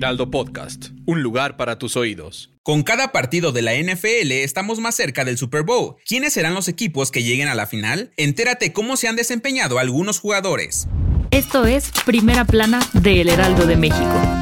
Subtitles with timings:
[0.00, 0.86] Heraldo Podcast.
[1.04, 2.48] Un lugar para tus oídos.
[2.62, 5.96] Con cada partido de la NFL estamos más cerca del Super Bowl.
[6.06, 8.10] ¿Quiénes serán los equipos que lleguen a la final?
[8.16, 10.88] Entérate cómo se han desempeñado algunos jugadores.
[11.30, 14.39] Esto es Primera Plana de El Heraldo de México.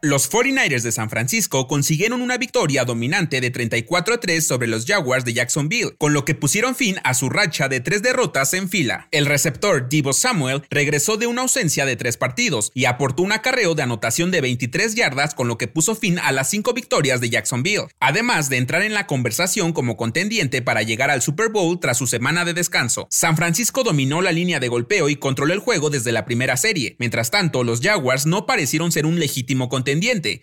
[0.00, 4.86] Los 49ers de San Francisco consiguieron una victoria dominante de 34 a 3 sobre los
[4.86, 8.68] Jaguars de Jacksonville, con lo que pusieron fin a su racha de tres derrotas en
[8.68, 9.08] fila.
[9.10, 13.74] El receptor Divo Samuel regresó de una ausencia de tres partidos y aportó un acarreo
[13.74, 17.30] de anotación de 23 yardas, con lo que puso fin a las cinco victorias de
[17.30, 21.98] Jacksonville, además de entrar en la conversación como contendiente para llegar al Super Bowl tras
[21.98, 23.08] su semana de descanso.
[23.10, 26.94] San Francisco dominó la línea de golpeo y controló el juego desde la primera serie.
[27.00, 29.87] Mientras tanto, los Jaguars no parecieron ser un legítimo contendiente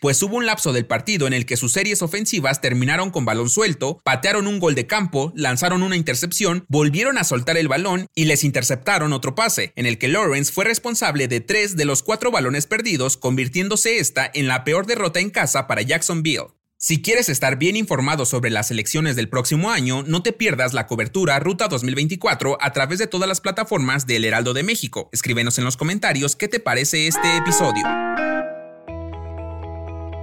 [0.02, 3.50] pues hubo un lapso del partido en el que sus series ofensivas terminaron con balón
[3.50, 8.26] suelto, patearon un gol de campo, lanzaron una intercepción, volvieron a soltar el balón y
[8.26, 12.32] les interceptaron otro pase, en el que Lawrence fue responsable de tres de los cuatro
[12.32, 16.48] balones perdidos, convirtiéndose esta en la peor derrota en casa para Jacksonville.
[16.78, 20.88] Si quieres estar bien informado sobre las elecciones del próximo año, no te pierdas la
[20.88, 25.10] cobertura Ruta 2024 a través de todas las plataformas del Heraldo de México.
[25.14, 27.86] Escríbenos en los comentarios qué te parece este episodio.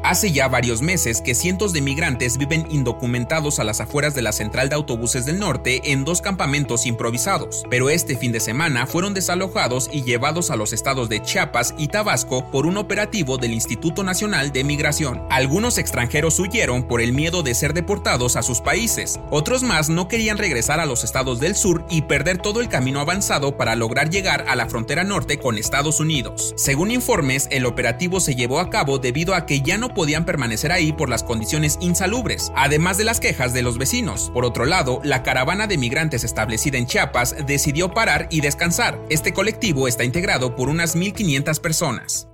[0.04, 4.32] Hace ya varios meses que cientos de migrantes viven indocumentados a las afueras de la
[4.32, 9.14] central de autobuses del norte en dos campamentos improvisados, pero este fin de semana fueron
[9.14, 14.02] desalojados y llevados a los estados de Chiapas y Tabasco por un operativo del Instituto
[14.02, 15.22] Nacional de Migración.
[15.30, 20.08] Algunos extranjeros huyeron por el miedo de ser deportados a sus países, otros más no
[20.08, 24.10] querían regresar a los estados del sur y perder todo el camino avanzado para lograr
[24.10, 26.54] llegar a la frontera norte con Estados Unidos.
[26.56, 30.72] Según informes, el operativo se llevó a cabo debido a que ya no podían permanecer
[30.72, 34.32] ahí por las condiciones insalubres, además de las quejas de los vecinos.
[34.34, 39.00] Por otro lado, la caravana de migrantes establecida en Chiapas decidió parar y descansar.
[39.10, 42.31] Este colectivo está integrado por unas 1.500 personas.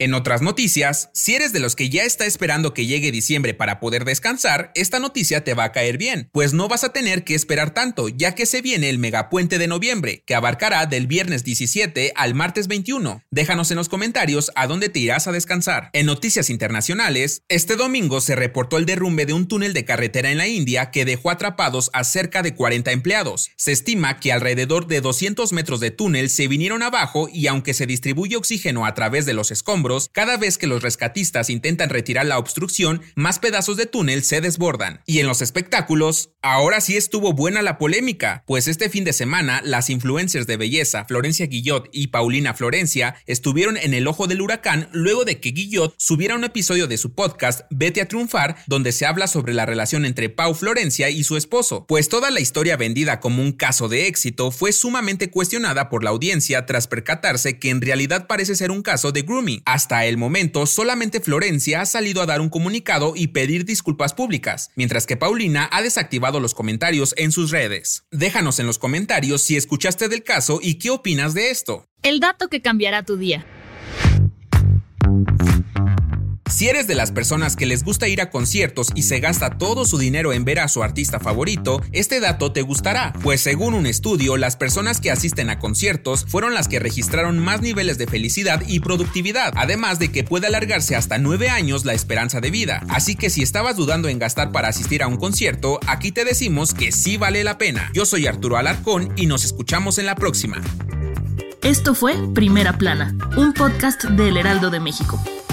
[0.00, 3.80] En otras noticias, si eres de los que ya está esperando que llegue diciembre para
[3.80, 7.34] poder descansar, esta noticia te va a caer bien, pues no vas a tener que
[7.34, 12.12] esperar tanto, ya que se viene el megapuente de noviembre, que abarcará del viernes 17
[12.14, 13.24] al martes 21.
[13.32, 15.90] Déjanos en los comentarios a dónde te irás a descansar.
[15.92, 20.38] En noticias internacionales, este domingo se reportó el derrumbe de un túnel de carretera en
[20.38, 23.50] la India que dejó atrapados a cerca de 40 empleados.
[23.56, 27.86] Se estima que alrededor de 200 metros de túnel se vinieron abajo y aunque se
[27.86, 32.38] distribuye oxígeno a través de los escombros, cada vez que los rescatistas intentan retirar la
[32.38, 35.00] obstrucción, más pedazos de túnel se desbordan.
[35.06, 39.62] Y en los espectáculos, ahora sí estuvo buena la polémica, pues este fin de semana
[39.64, 44.88] las influencers de belleza Florencia Guillot y Paulina Florencia estuvieron en el ojo del huracán
[44.92, 49.06] luego de que Guillot subiera un episodio de su podcast Vete a triunfar, donde se
[49.06, 53.20] habla sobre la relación entre Pau Florencia y su esposo, pues toda la historia vendida
[53.20, 57.80] como un caso de éxito fue sumamente cuestionada por la audiencia tras percatarse que en
[57.80, 59.62] realidad parece ser un caso de grooming.
[59.78, 64.72] Hasta el momento, solamente Florencia ha salido a dar un comunicado y pedir disculpas públicas,
[64.74, 68.02] mientras que Paulina ha desactivado los comentarios en sus redes.
[68.10, 71.86] Déjanos en los comentarios si escuchaste del caso y qué opinas de esto.
[72.02, 73.46] El dato que cambiará tu día.
[76.50, 79.84] Si eres de las personas que les gusta ir a conciertos y se gasta todo
[79.84, 83.86] su dinero en ver a su artista favorito, este dato te gustará, pues según un
[83.86, 88.62] estudio, las personas que asisten a conciertos fueron las que registraron más niveles de felicidad
[88.66, 92.82] y productividad, además de que puede alargarse hasta 9 años la esperanza de vida.
[92.88, 96.72] Así que si estabas dudando en gastar para asistir a un concierto, aquí te decimos
[96.72, 97.90] que sí vale la pena.
[97.92, 100.62] Yo soy Arturo Alarcón y nos escuchamos en la próxima.
[101.62, 105.22] Esto fue Primera Plana, un podcast del Heraldo de México.